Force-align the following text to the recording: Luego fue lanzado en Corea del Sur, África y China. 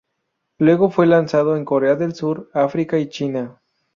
Luego 0.57 0.89
fue 0.89 1.05
lanzado 1.05 1.55
en 1.55 1.63
Corea 1.63 1.93
del 1.93 2.15
Sur, 2.15 2.49
África 2.55 2.97
y 2.97 3.07
China. 3.07 3.61